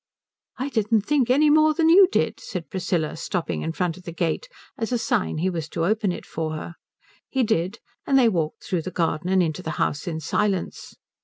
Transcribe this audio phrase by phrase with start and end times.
[0.57, 4.11] "I didn't think any more than you did," said Priscilla stopping in front of the
[4.11, 6.73] gate as a sign he was to open it for her.
[7.29, 7.77] He did,
[8.07, 10.95] and they walked through the garden and into the house in silence.